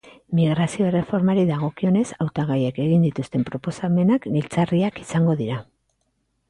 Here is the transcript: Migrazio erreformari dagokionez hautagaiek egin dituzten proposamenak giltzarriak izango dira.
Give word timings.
Migrazio 0.37 0.85
erreformari 0.91 1.43
dagokionez 1.49 2.05
hautagaiek 2.27 2.81
egin 2.87 3.07
dituzten 3.09 3.47
proposamenak 3.51 4.27
giltzarriak 4.37 5.03
izango 5.07 5.39
dira. 5.45 5.63